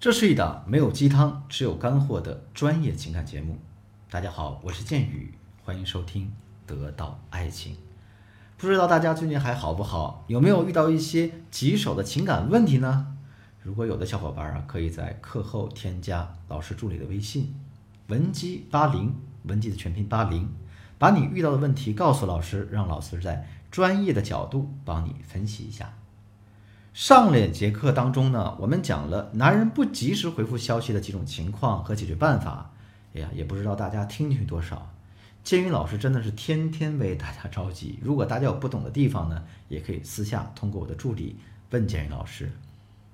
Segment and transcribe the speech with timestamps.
[0.00, 3.58] 这是一档没有鸡汤，只有干货的专业情感节目。
[4.08, 6.26] 大家好，我是剑宇，欢迎收听
[6.68, 7.74] 《得到爱情》。
[8.56, 10.24] 不知道大家最近还好不好？
[10.28, 13.16] 有没有遇到一些棘手的情感问题呢？
[13.60, 17.56] 如果有的小伙伴啊，可以在课后添加老师助理的微信
[18.06, 19.12] 文姬八零，
[19.46, 20.48] 文姬的全拼八零，
[20.96, 25.92] 把你遇到的问题告诉老师，让老师在专业的角度帮你分析一下。
[26.98, 32.72] 上两节课当中呢，我们讲了男人不及时回复消息的几种情况和解决办法。
[33.14, 34.90] 哎呀，也不知道大家听进去多少。
[35.44, 38.00] 建宇老师真的是天天为大家着急。
[38.02, 41.38] 如果大家有不懂的地方呢，也可以私下通过我的助理
[41.70, 42.50] 问建宇老师。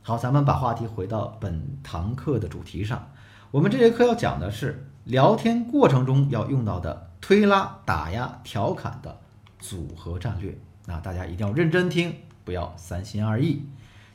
[0.00, 3.10] 好，咱们把话题回到本堂课的主题上。
[3.50, 9.20] 我们这节课要讲的是聊天过程中要用到的推拉、打压、调侃的
[9.58, 10.56] 组合战略。
[10.86, 12.14] 那大家一定要认真听。
[12.46, 13.66] 不要三心二意。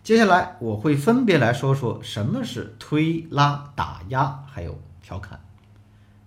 [0.02, 5.42] 接下来我会分别来说说什么是推拉、打压，还有调侃。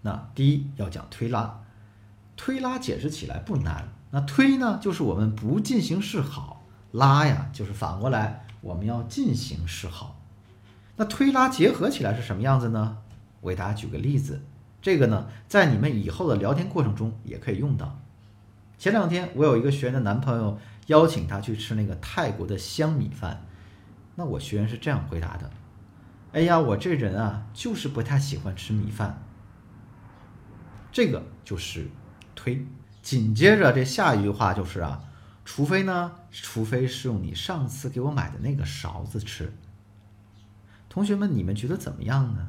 [0.03, 1.63] 那第一要讲推拉，
[2.37, 3.89] 推拉解释起来不难。
[4.11, 10.21] 那推呢，就是我们不进行示好；拉呀，就是反过来我们要进行示好。
[10.97, 12.99] 那推拉结合起来是什么样子呢？
[13.41, 14.43] 我给大家举个例子，
[14.83, 17.99] 这个呢，在你们以后的聊天过程中也可以用到。
[18.79, 20.59] 前两天我有一个学员的男朋友。
[20.87, 23.47] 邀请他去吃那个泰国的香米饭，
[24.15, 25.51] 那我学员是这样回答的
[26.33, 29.23] ：“哎呀，我这人啊，就是不太喜欢吃米饭。”
[30.93, 31.89] 这个就是
[32.35, 32.67] 推。
[33.03, 35.05] 紧接着这下一句话就是啊，
[35.45, 39.53] 除非呢，除非是用你上次给我买的那个勺子吃。
[40.89, 42.49] 同学们，你们觉得怎么样呢？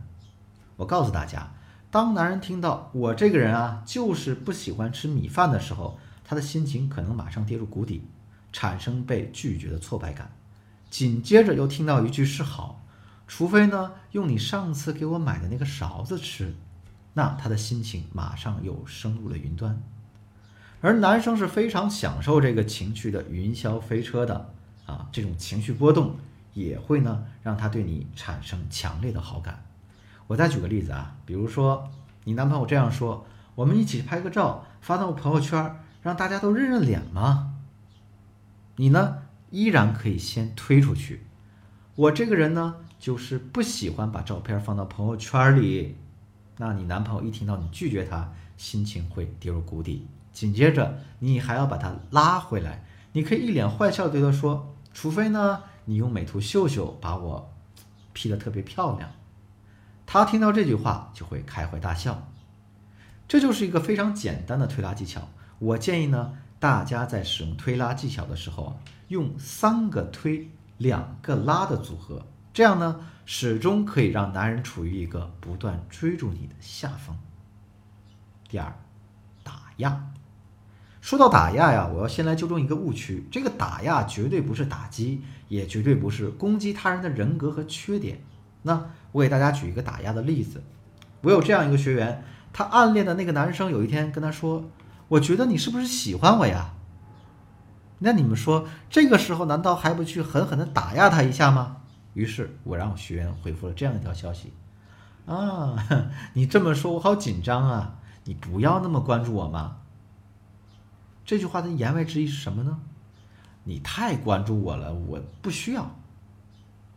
[0.78, 1.52] 我告诉大家，
[1.92, 8.08] 当男人听到我这个人啊，就是不喜欢吃米饭的时候，他的心情可能马上跌入谷底。
[8.56, 10.32] 产生被拒绝的挫败感，
[10.90, 12.82] 紧接着又听到一句示好，
[13.28, 16.56] 除非呢用你上次给我买的那个勺子吃，
[17.16, 19.84] 那他的心情马上又升入了云端。
[20.80, 24.54] 而男生是非常享受这个情绪的云霄飞车的
[24.86, 26.16] 啊，这种情绪波动
[26.54, 29.66] 也会呢让他对你产生强烈的好感。
[30.28, 31.90] 我再举个例子啊，比如说
[32.24, 37.52] 你男朋友这样说：“我们一起拍个照发到朋友圈，让大家都认认脸嘛？”
[38.78, 41.24] 你呢，依然可以先推出去。
[41.96, 45.96] 我这个人呢，就是不喜欢把照片放到朋友圈里。
[46.58, 50.08] 那你男朋友一听到你拒绝他，心情会跌入谷底。
[50.34, 52.84] 紧接着，你还要把他拉回来。
[53.14, 57.54] 你可以一脸坏笑对他说：“除非呢，你用美图秀秀把我
[58.12, 59.12] P 得特别漂亮。”
[60.06, 62.28] 他听到这句话就会开怀大笑。
[63.26, 65.30] 这就是一个非常简单的推拉技巧。
[65.60, 66.40] 我建议呢。
[66.60, 68.76] 大家在使用推拉技巧的时候啊，
[69.10, 77.16] 用三个推两个拉的组合，这样呢，始终可以让男人处于一个不断追逐你的下风。
[78.50, 78.74] 第二，
[79.44, 80.12] 打压。
[81.02, 88.22] 说到打压呀，我要先来纠正一个误区：这个打压绝对不是打击，也绝对不是攻击他人的人格和缺点。
[88.64, 90.64] 那我给大家举一个打压的例子：
[91.22, 94.64] 我有这样一个学员，他暗恋的那个男生有一天跟他说。
[95.08, 96.74] 我觉得你是不是喜欢我呀？
[98.00, 101.78] 那你们说，这个时候难道还不去狠狠的打压他一下吗？
[102.14, 104.54] 于是我让学员回复了这样一条消息：
[105.26, 105.76] 啊，
[106.34, 108.00] 你这么说，我好紧张啊！
[108.26, 109.78] 你不要那么关注我嘛？
[111.24, 112.80] 这句话的言外之意是什么呢？
[113.64, 115.96] 你太关注我了，我不需要。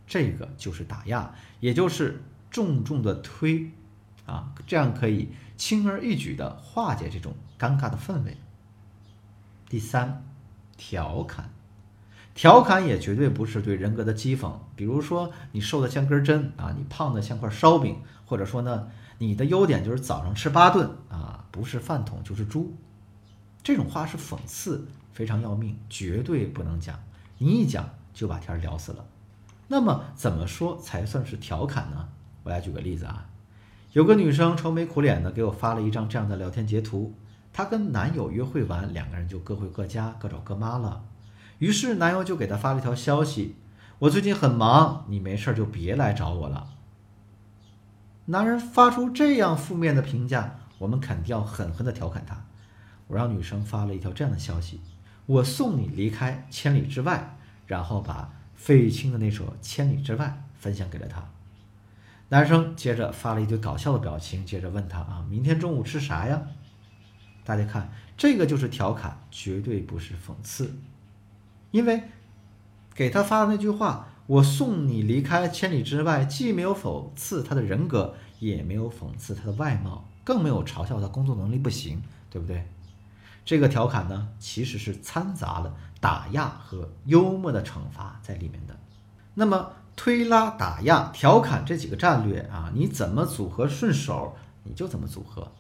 [0.07, 3.71] 这个就是打压，也就是重重的推
[4.29, 7.35] 啊，这样可以轻而易举的化解这种。
[7.59, 8.37] 尴尬的氛围。
[9.69, 10.23] 第三，
[10.77, 11.51] 调侃，
[12.33, 14.53] 调侃也绝对不是对人格的讥讽。
[14.77, 18.89] 比如说，你瘦的像根针啊，你胖的像块烧饼，或者说呢，
[19.19, 22.73] 你的优点就是早上吃八顿啊，不是饭桶就是猪。
[23.65, 26.97] 这种话是讽刺，非常要命，绝对不能讲。
[27.39, 29.05] 你一讲就把天聊死了。
[29.67, 32.09] 那么怎么说才算是调侃呢？
[32.45, 33.29] 我来举个例子啊，
[33.93, 37.15] 有个女生愁眉苦脸的给我发了一张这样的聊天截图。
[37.53, 41.05] 她跟男友约会完，两个人就各回各家，各找各妈了。
[41.59, 43.57] 于是男友就给她发了一条消息
[44.01, 46.69] ：“我最近很忙，你没事就别来找我了。”
[48.27, 52.45] 男人发出这样负面的评价，我们肯定要狠狠的调侃他。
[53.07, 54.83] 我让女生发了一条这样的消息
[55.25, 57.37] ：“我送你离开千里之外。”
[57.67, 61.25] 然后把费玉清的那首《千里之外》分享给了他。
[62.31, 66.43] 男生接着发了一堆搞笑的表情，接着问他：“啊，明天中午吃啥呀？”
[67.43, 70.79] 大家看，这个就是调侃，绝对不是讽刺。
[71.71, 72.03] 因为
[72.95, 82.67] 给他发的那句话，我送你离开千里之外，既没有讽刺他的人格，也没有讽刺他的外貌，更没有嘲笑他工作能力不行，对不对？
[83.47, 88.79] 这个调侃呢，其实是掺杂了打压和幽默的惩罚在里面的。
[89.33, 95.51] 那么推拉、打压、调侃这几个战略啊，你怎么组合顺手，你就怎么组合。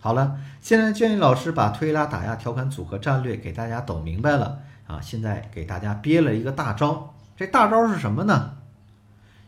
[0.00, 7.14] 好了，现在建议老师把推拉、打压、调侃组合战略给大家抖明白了啊，现在给大家憋了一个大招。
[7.36, 8.58] 这大招是什么呢？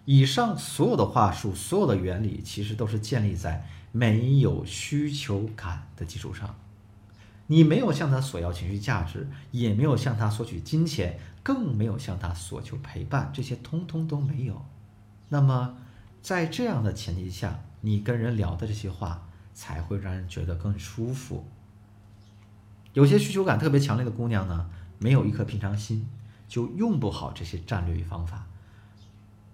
[0.05, 6.53] 以上所有的话术，所有的原理，其实都是建立在没有需求感的基础上。
[7.47, 14.65] 你没有向他索要情绪价值，也没有向他索取金钱，更没有向他索求陪伴，这些通通都没有。
[15.29, 15.77] 那么，
[16.23, 21.47] 在这样的前提下，你跟人聊的这些话才会让人觉得更舒服。
[22.95, 26.09] 有些需求感特别强烈的姑娘呢，没有一颗平常心，
[26.49, 28.47] 就用不好这些战略与方法。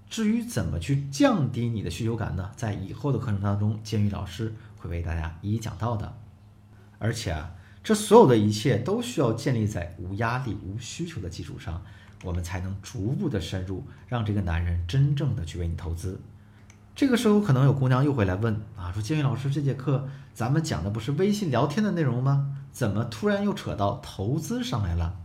[0.09, 2.53] 至于怎么去降低你的需求感呢？
[2.55, 6.17] 在以后的课程当中，监狱老师会为大家一一讲到的。
[7.01, 7.55] 而且啊。
[7.83, 11.83] 这所有的一切都需要建立在无压力、无需求的基础上，
[12.23, 16.21] 我们才能逐步的深入，让这个男人真正的去为你投资。
[16.95, 22.57] 这个时候，可能有姑娘又会来问啊，说建宇老师，这节课咱们讲的不是微信聊天的内容吗？
[22.71, 25.17] 怎么突然又扯到投资上来了？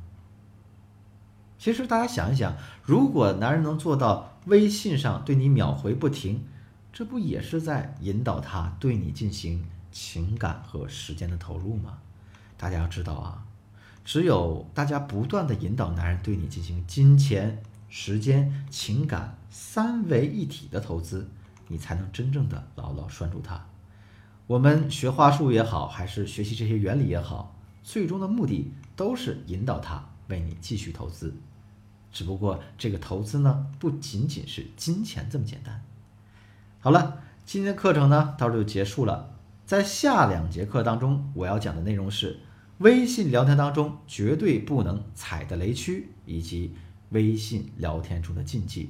[1.57, 6.45] 其实大家想一想，如果男人能做到微信上对你秒回不停，
[6.93, 11.97] 这不也是在引导他对你进行情感和时间的投入吗？
[12.57, 13.45] 大家要知道啊，
[14.03, 21.29] 只有大家不断的引导男人对你进行金钱、时间、情感三维一体的投资，
[21.67, 23.65] 你才能真正的牢牢拴住他。
[24.47, 31.35] 我们学话术也好，还是学习这些原理也好，最终的目的都是引导他为你继续投资。
[32.11, 35.83] 只不过这个投资呢，不仅仅是金钱这么简单。
[36.79, 39.31] 好了，今天的课程呢到这就结束了。
[39.65, 42.39] 在下两节课当中，我要讲的内容是
[42.79, 46.73] 微信聊天当中绝对不能踩的雷区，以及
[47.09, 48.89] 微信聊天中的禁忌。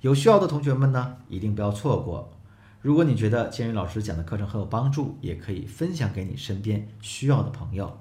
[0.00, 2.32] 有需要的同学们呢，一定不要错过。
[2.80, 7.96] 如果你觉得建宇老师讲的课程很有帮助，也可以分享给你身边需要的朋友。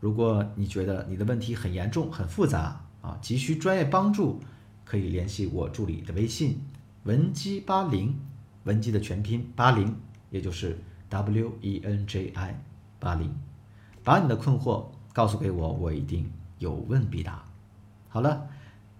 [0.00, 4.40] 如果你觉得你的问题很严重、很复杂啊，急需专业帮助，
[4.84, 6.60] 可以联系我助理的微信
[7.04, 8.18] 文姬八零，
[8.64, 9.96] 文姬的全拼八零，
[10.30, 10.78] 也就是。
[11.12, 12.58] W E N J I
[12.98, 13.30] 八零，
[14.04, 17.44] 把你的困惑告诉给我，我一定有问必答。
[18.08, 18.48] 好了，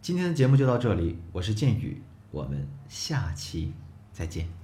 [0.00, 2.00] 今天的节目就到这里，我是剑宇，
[2.30, 3.72] 我们下期
[4.12, 4.61] 再见。